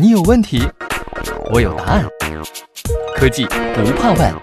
[0.00, 0.58] 你有问题，
[1.52, 2.08] 我有答案。
[3.14, 3.44] 科技
[3.74, 4.34] 不怕问。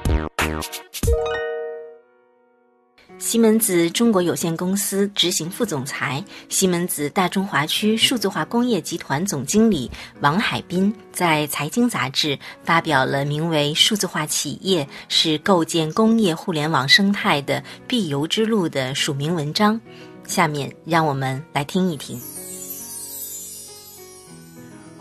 [3.17, 9.89] 西门子中国有限公司执行副总裁、西门子大中华区数字化工业集团总经理
[10.21, 19.81] 王海滨在《财经》杂志发表了名为《数字化企业是构建工业互联网生态的必由之路》的署名文章。
[20.27, 22.21] 下面让我们来听一听。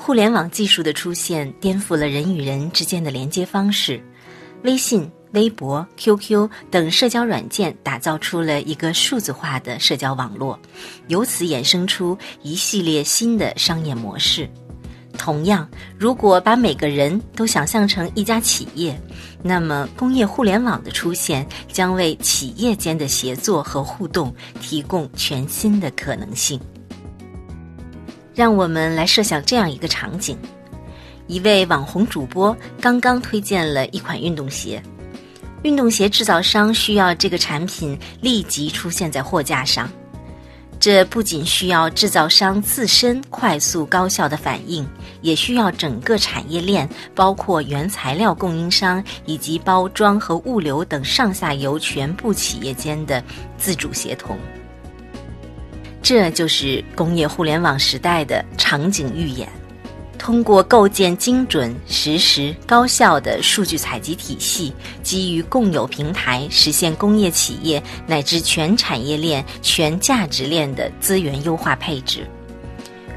[0.08, 4.02] 互联网技术的出现颠覆了人与人之间的连接方式，
[4.62, 5.06] 微信。
[5.32, 10.58] 微博、QQ 等社交软件打造出了一个数字化的社交网络，
[11.08, 14.48] 由此衍生出一系列新的商业模式。
[15.18, 18.98] 同样，如果把每个人都想象成一家企业，
[19.42, 26.58] 那么工业互联网的出现将为企业间的协作和互动提供全新的可能性。
[28.38, 30.38] 让我们来设想这样一个场景：
[31.26, 34.80] 一位网红主播刚刚推荐了一款运动鞋。
[35.64, 39.90] 运动鞋制造商需要这个产品立即出现在货架上，
[40.78, 44.88] 这不仅需要制造商自身快速高效的反应，
[45.20, 53.20] 也需要整个产业链，包括原材料供应商以及包装和物流等上下游全部企业间的
[53.56, 54.38] 自主协同。
[56.08, 59.46] 这就是工业互联网时代的场景预演。
[60.16, 72.26] 通过构建精准、实时、高效的数据采集体系，基于共有平台，实现工业企业乃至全产业链、全价值链的资源优化配置。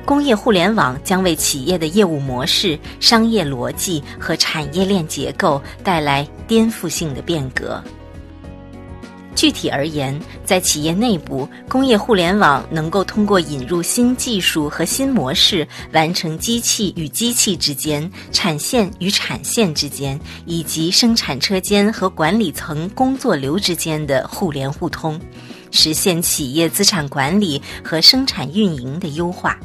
[0.04, 7.82] 工业互联网将为企业的业务模式、商业逻辑和产业链结构带来颠覆性的变革。
[9.42, 25.20] 具体而言，在企业内部，工业互联网能够通过引入新技术和新模式，完成机器与机器之间、产线与产线之间，以及生产车间和管理层工作流之间的互联互通，
[25.72, 29.58] 实现企业资产管理和生产运营的优化。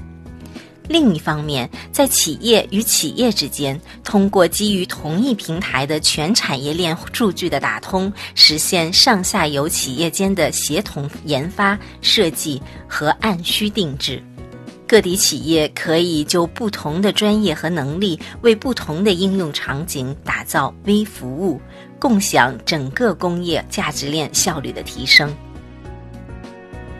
[0.88, 14.22] 另一方面，在企业与企业之间，通过基于同一平台的全产业链数据的打通，实现上下游企业间的协同研发、设计和按需定制。
[14.88, 21.60] 各地企业可以就不同的专业和能力，为不同的应用场景打造微服务，
[21.98, 25.34] 共享整个工业价值链效率的提升。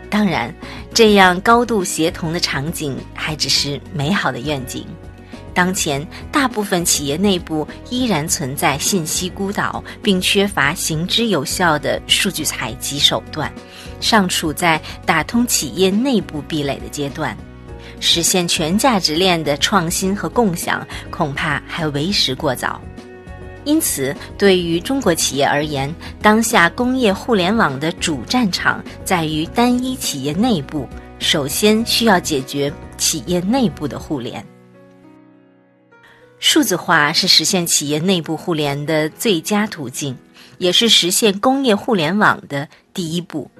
[0.09, 0.53] 当然，
[0.97, 4.83] 这样高度协同的场景还只是美好的愿景。
[5.53, 13.53] 当前，大部分企业内部依然存在信息孤岛，并缺乏行之有效的数据采集手段，
[14.01, 17.37] 尚处在打通企业内部壁垒的阶段。
[17.99, 22.81] 实现全价值链的创新和共享，恐怕还为时过早。
[23.67, 30.87] 因此，对于中国企业而言，当下工业互联网的主战场在于单一企业内部，
[31.19, 34.43] 首先需要解决企业内部的互联。
[36.39, 40.17] 数字化是实现企业内部互联的最佳途径，
[40.59, 43.51] 也是实现工业互联网的第一步。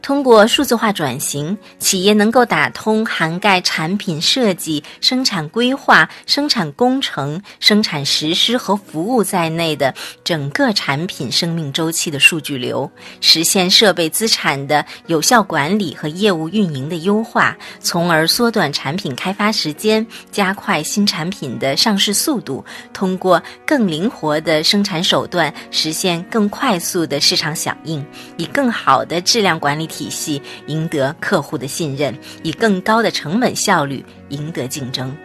[0.00, 9.92] 通过数字化转型，企业能够打通涵盖产品设计、生产规划、生产工程、生产实施和服务在内的
[10.24, 22.64] 整个产品生命周期的数据流，实现设备资产的有效管理和业务运营的优化，从而缩短产品开发时间，加快新产品的上市速度。
[22.94, 28.02] 通过更灵活的生产手段，实现更快速的市场响应，
[28.38, 29.87] 以更好的质量管理。
[29.88, 35.16] 体系赢得客户的信任，以更高的成本效率赢得竞争。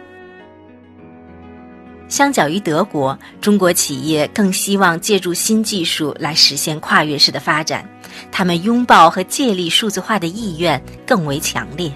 [2.08, 7.88] 相较于德国，中国企业更希望借助新技术来实现跨越式的发展，
[8.30, 11.90] 他们拥抱和借力数字化的意愿更为强烈。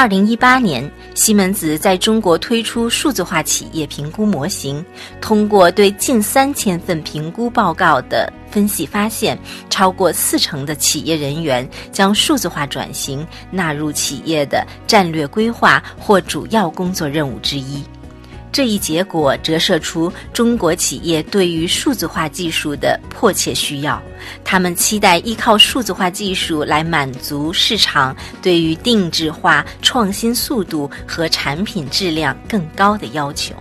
[0.00, 4.82] 二零一八年，西门子在中国推出数字化企业评估模型，
[5.20, 9.38] 通过对近三千份评估报告的分析发现，
[9.68, 17.84] 超过四成的企业人员将数字化转型纳入企业的战略规划或主要工作任务之一。
[18.52, 24.02] 这一结果折射出中国企业对于数字化技术的迫切需要，
[24.44, 33.54] 他们期待依靠数字化技术来满足市场对于定制化、创新速度和产品质量更高的要求。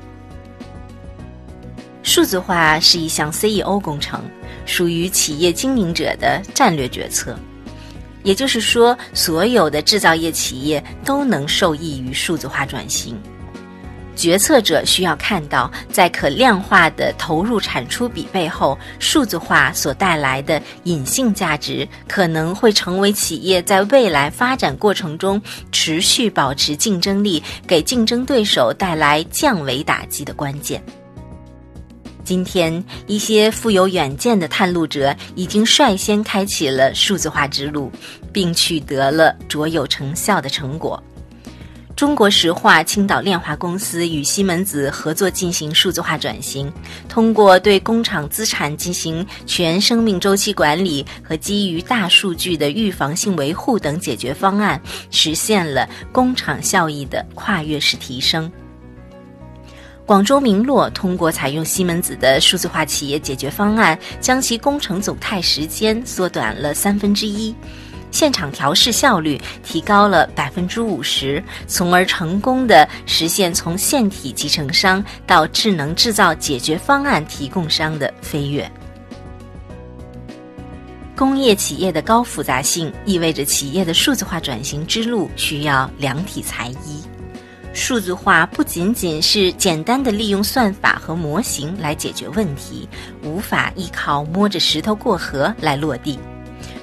[2.02, 4.20] 数字化是一项 CEO 工程，
[4.66, 7.38] 属于企业经营者的战略决策，
[8.24, 13.16] 也就是说，所有的制造业企业都能受益于数字化转型。
[14.20, 30.84] 决策者需要看到，在可量化的投入产出比背后，数字化所带来的隐性价值，可能会成为企业在未来发展过程中持续保持竞争力，给竞争对手带来降维打击的关键。
[32.26, 37.90] 今天，一些富有远见的探路者已经率先开启了数字化之路，
[38.34, 41.02] 并取得了卓有成效的成果。
[42.00, 46.72] 中国石化青岛炼化公司与西门子合作进行数字化转型，
[47.10, 54.82] 通过对工厂资产进行全生命周期管理和基于大数据的预防性维护等解决方案，
[55.12, 58.50] 实现了工厂效益的跨越式提升。
[60.06, 67.54] 广州明洛通过采用西门子的数字化企业解决方案，将其工程总态时间缩短了三分之一。
[68.12, 78.70] 现场调试效率提高了百分之五十，从而成功的实现从线体集成商到智能制造解决方案提供商的飞跃。
[81.16, 87.04] 工业企业的高复杂性意味着企业的数字化转型之路需要量体裁衣。
[87.74, 92.90] 数字化不仅仅是简单的利用算法和模型来解决问题，
[93.24, 96.18] 无法依靠摸着石头过河来落地。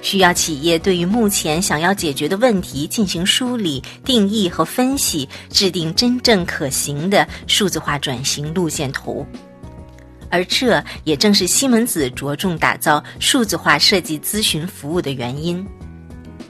[0.02, 9.26] 需要企业对于目前想要解决的问题进行梳理、定义和分析，制定真正可行的数字化转型路线图。
[10.28, 15.66] 而这也正是西门子着重打造数字化设计咨询服务的原因。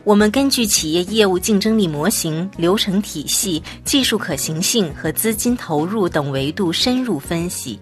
[0.06, 7.76] 我们根据企业业务竞争力模型、流程体系、技术可行性和资金投入等维度深入分析，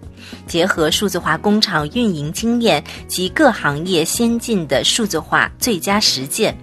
[0.47, 6.57] 结合数字化工厂运营经验及各行业先进的数字化最佳实践，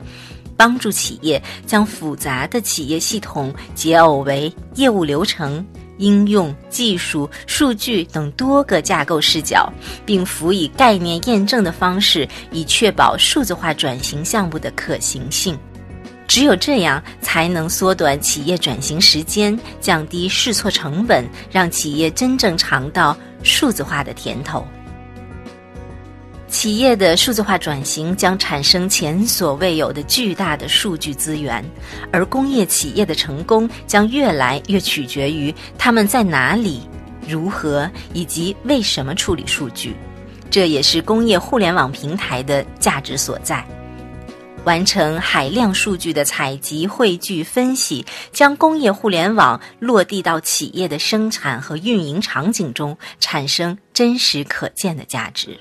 [0.56, 5.64] 帮助企业将复杂的企业系统解耦为业务流程、
[5.98, 9.72] 应用、技术、数据等多个架构视角，
[10.04, 15.58] 并辅以概念验证的方式，以确保数字化转型项目的可行性。
[16.26, 24.66] 只有这样，才能缩短企业转型时间，降低试错成本，让企业真正尝到数字化的甜头。
[26.52, 31.64] 企业的数字化转型将产生前所未有的巨大的数据资源，
[32.12, 36.82] 而工业企业的成功将越来越取决于他们在哪里、
[37.26, 39.96] 如何以及为什么处理数据。
[40.50, 43.64] 这也是工业互联网平台的价值所在。
[44.64, 55.58] 完成海量数据的采集、汇聚、分析，将工业互联网落地到企业的生产和运营场景中，产生真实可见的价值。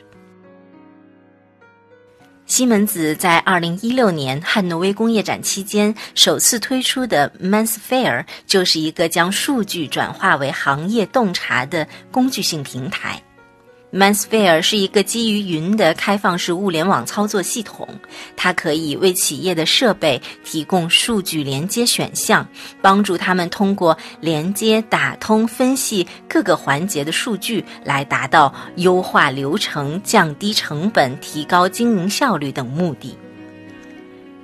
[2.51, 13.23] 西门子在二零一六年汉诺威工业展期间首次推出的 Mansfair，就是一个将数据转化为行业洞察的工具性平台。
[13.93, 17.85] ManSphere 是一个基于云的开放式物联网操作系统，
[18.37, 22.47] 它可以为企业的设备提供数据连接选项，
[22.81, 33.17] 帮助他们通过连接、打通、分析各个环节的数据，来达到优化流程、降低成本、提高经营效率等目的。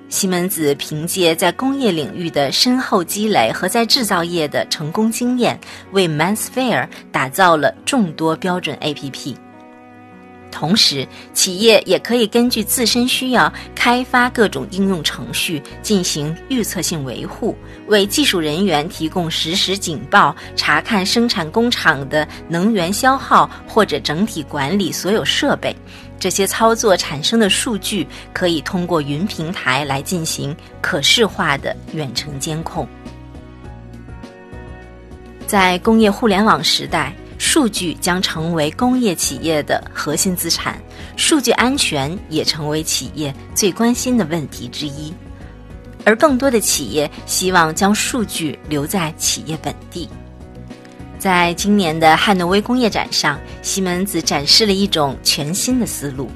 [0.10, 5.60] 西门子凭借在工业领域的深厚积累和在制造业的成功经验，
[5.92, 9.36] 为 ManSphere 打造了众多标准 APP。
[10.50, 17.56] 同时，企业也可以根据自身需要开发各种应用程序，进行预测性维护，
[17.88, 25.76] 为技术人员提供实时警报，查看生产工厂的能源消耗，或者整体管理所有设备。
[26.20, 32.88] 这些操作产生的数据可以通过云平台来进行可视化的远程监控。
[35.46, 40.82] 在工业互联网时代，数据将成为工业企业的核心资产，
[41.16, 45.14] 数据安全也成为企业最关心的问题之一。
[46.04, 50.10] 而更多的企业希望将数据留在企业本地。
[51.20, 56.30] 在今年的汉诺威工业展上，西门子展示了一种全新的思路：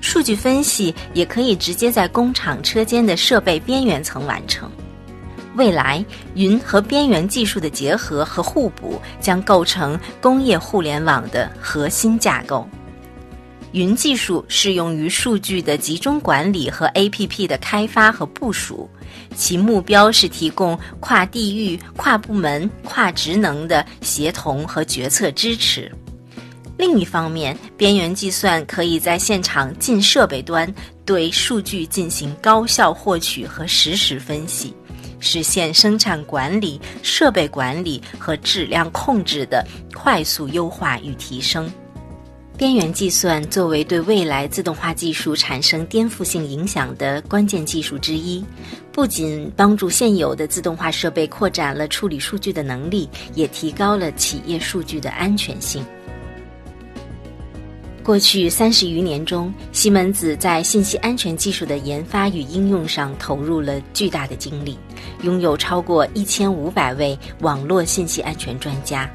[0.00, 4.70] 数据分析也可以直接在工厂车间的设备边缘层完成。
[5.56, 12.66] 未来，云和边缘技术的结合和互补将构成工业互联网的核心架构。
[13.72, 18.88] 云技术适用于数据的集中管理和 APP 的开发和部署，
[19.36, 25.92] 其目标是提供跨地域、跨部门、跨职能的协同和决策支持。
[26.78, 30.72] 另一方面，边缘计算可以在现场近设备端
[31.04, 34.72] 对数据进行高效获取和实时分析，
[35.18, 41.70] 实现生产管理、设备管理和质量控制的快速优化与提升。
[42.58, 48.44] 边缘计算作为对未来自动化技术产生颠覆性影响的关键技术之一，
[48.90, 55.86] 不仅帮助现有的自动化设备扩展了处理数据的能力，也提高了企业数据的安全性。
[58.02, 64.76] 过去三十余年中，西门子在信息安全技术的研发与应用上投入了巨大的精力，
[65.22, 69.08] 拥有超过一千五百位网络信息安全专家。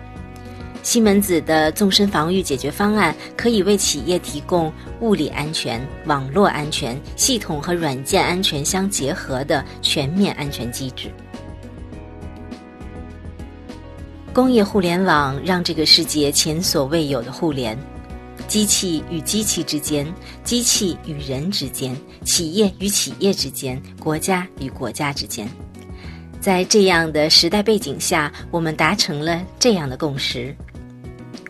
[0.84, 11.10] 西门子的纵深防御解决方案可以为企业提供物理安全、网络安全、系统和软件安全相结合的全面安全机制。
[14.34, 17.78] 工业互联网让这个世界前所未有的互联，
[18.48, 20.06] 机器与机器之间，
[20.44, 25.48] 机器与人之间，企业与企业之间，国家与国家之间。
[26.42, 30.54] 在这样的时代背景下，我们达成了这样的共识。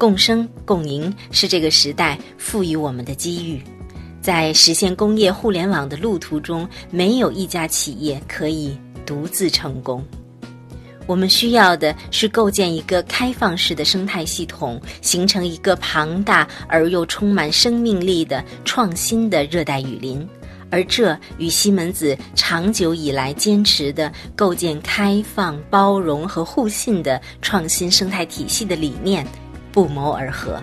[0.04, 3.64] 共生共赢是这个时代赋予我们的机遇，
[4.22, 10.06] 在实现工业互联网的路途中，没有一家企业可以独自成功。
[11.08, 20.28] 我们需要的是构建一个开放式的生态系统，形成一个庞大而又充满生命力的创新的热带雨林，
[20.70, 29.26] 而这与西门子长久以来坚持的构建开放、包容和互信的创新生态体系的理念。
[29.74, 30.62] 不谋而合。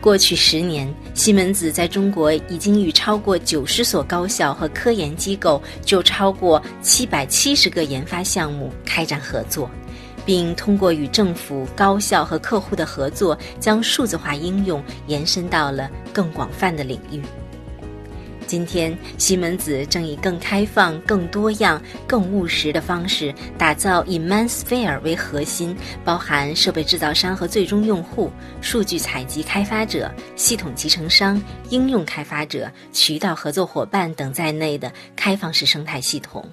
[0.00, 9.70] 过去十年，西门子在中国已经与超过九十所高校和科研机构，就超过七百七十个研发项目开展合作，
[10.26, 17.22] 并通过与政府、高校和客户的合作，将数字化应用延伸到了更广泛的领域。
[18.44, 36.46] 今天，西门子正以更开放、更多样、更务实的方式，打造以 ManSphere 为核心，包含设备制造商和最终用户、数据采集开发者、系统集成商、应用开发者、渠道合作伙伴等在内的开放式生态系统。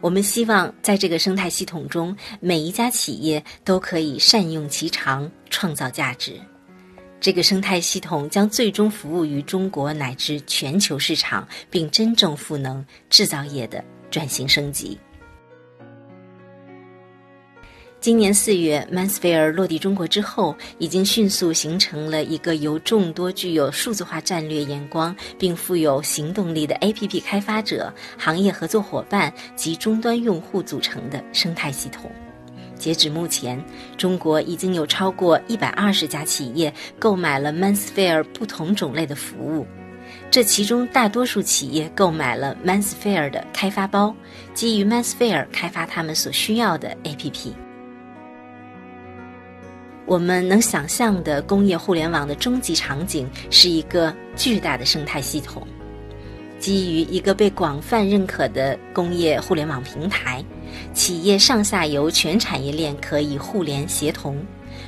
[0.00, 6.32] 我们希望在这个生态系统中，每一家企业都可以善用其长，创造价值。
[7.22, 14.98] 这个生态系统将最终服务于中国乃至全球市场，并真正赋能制造业的转型升级。
[18.00, 32.10] 今年四月，ManSphere 落地中国之后，已经迅速形成了一个由众多具有数字化战略眼光并富有行动力的 APP 开发者、行业合作伙伴及终端用户组成的生态系统。
[32.82, 33.64] 截止目前，
[33.96, 39.64] 中国已经有超过一百二十家企业购买了 ManSphere 不同种类的服务，
[40.32, 44.12] 这其中大多数企业购买了 ManSphere 的开发包，
[44.52, 47.52] 基于 ManSphere 开发他们所需要的 APP。
[50.04, 55.64] 我们能想象的工业互联网的终极场景是一个巨大的生态系统。
[56.62, 60.42] 基于一个被广泛认可的工业互联网平台，
[60.94, 64.38] 企业上下游全产业链可以互联协同。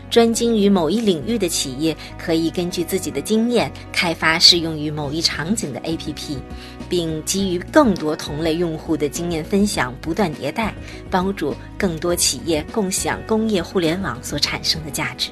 [0.08, 6.38] 专精于某一领域的企业可以根据自己的经验开发适用于某一场景的 APP，
[6.88, 10.72] 并基于更多同类用户的经验分享不断迭代，
[11.10, 15.30] 帮助更多企业共享工业互联网所产生的价值。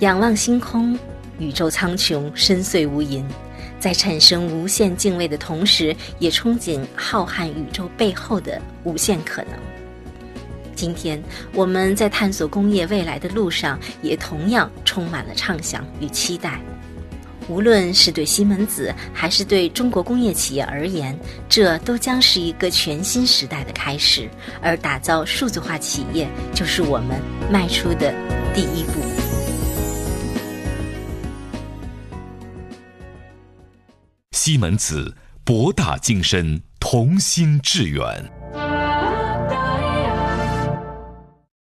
[0.00, 0.98] 仰望星空，
[1.38, 3.24] 宇宙苍穹，深邃无垠。
[3.82, 9.54] 在产生无限敬畏的同时，也憧憬浩瀚宇宙背后的无限可能。
[10.76, 11.20] 今天，
[11.52, 16.60] 我们在探索工业未来的路上，也同样充满了畅想与期待。
[17.48, 24.30] 无论是对西门子，还是对中国工业企业而言，这都将是一个全新时代的开始。
[24.60, 27.20] 而打造数字化企业，就是我们
[27.50, 28.14] 迈出的
[28.54, 29.31] 第一步。
[34.44, 38.41] 西门子，博大精深，同心致远。